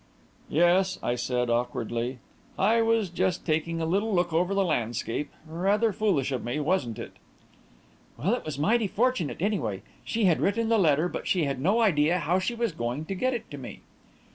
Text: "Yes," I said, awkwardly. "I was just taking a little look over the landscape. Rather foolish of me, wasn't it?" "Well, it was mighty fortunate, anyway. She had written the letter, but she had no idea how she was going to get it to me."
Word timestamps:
"Yes," 0.49 0.97
I 1.03 1.13
said, 1.13 1.51
awkwardly. 1.51 2.17
"I 2.57 2.81
was 2.81 3.07
just 3.11 3.45
taking 3.45 3.79
a 3.79 3.85
little 3.85 4.11
look 4.11 4.33
over 4.33 4.55
the 4.55 4.63
landscape. 4.65 5.31
Rather 5.45 5.93
foolish 5.93 6.31
of 6.31 6.43
me, 6.43 6.59
wasn't 6.59 6.97
it?" 6.97 7.17
"Well, 8.17 8.33
it 8.33 8.43
was 8.43 8.57
mighty 8.57 8.87
fortunate, 8.87 9.37
anyway. 9.43 9.83
She 10.03 10.25
had 10.25 10.41
written 10.41 10.69
the 10.69 10.79
letter, 10.79 11.07
but 11.07 11.27
she 11.27 11.43
had 11.43 11.61
no 11.61 11.81
idea 11.81 12.17
how 12.17 12.39
she 12.39 12.55
was 12.55 12.71
going 12.71 13.05
to 13.05 13.13
get 13.13 13.35
it 13.35 13.51
to 13.51 13.59
me." 13.59 13.81